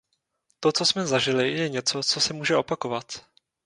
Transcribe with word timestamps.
To, 0.59 0.71
co 0.71 0.85
jsme 0.85 1.05
zažili, 1.07 1.51
je 1.53 1.69
něco, 1.69 2.03
co 2.03 2.19
se 2.19 2.33
může 2.33 2.55
opakovat. 2.57 3.13